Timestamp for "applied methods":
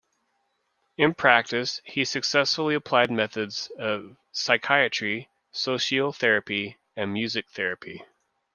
2.73-3.71